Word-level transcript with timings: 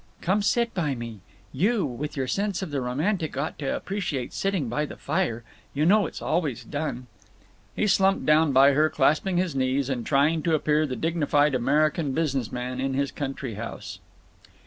"Come 0.21 0.41
sit 0.41 0.73
by 0.73 0.95
me. 0.95 1.19
You, 1.53 1.85
with 1.85 2.17
your 2.17 2.25
sense 2.27 2.63
of 2.63 2.71
the 2.71 2.81
romantic, 2.81 3.37
ought 3.37 3.59
to 3.59 3.75
appreciate 3.75 4.33
sitting 4.33 4.67
by 4.67 4.83
the 4.83 4.95
fire. 4.97 5.43
You 5.75 5.85
know 5.85 6.07
it's 6.07 6.23
always 6.23 6.63
done." 6.63 7.05
He 7.75 7.85
slumped 7.85 8.25
down 8.25 8.51
by 8.51 8.71
her, 8.73 8.89
clasping 8.89 9.37
his 9.37 9.53
knees 9.55 9.89
and 9.91 10.03
trying 10.03 10.41
to 10.41 10.55
appear 10.55 10.87
the 10.87 10.95
dignified 10.95 11.53
American 11.53 12.13
business 12.13 12.51
man 12.51 12.81
in 12.81 12.95
his 12.95 13.11
country 13.11 13.53
house. 13.53 13.99